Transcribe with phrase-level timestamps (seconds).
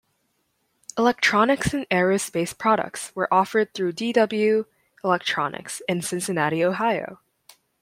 [0.97, 4.65] Electronics and aerospace products were offered through D-W
[5.03, 7.19] Electronics, in Cincinnati, Ohio.